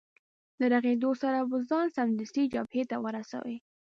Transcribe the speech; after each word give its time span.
له 0.59 0.65
رغېدو 0.73 1.09
سره 1.21 1.39
به 1.49 1.57
ځان 1.69 1.85
سمدستي 1.97 2.43
جبهې 2.53 2.83
ته 2.89 2.97
ورسوې. 3.05 3.57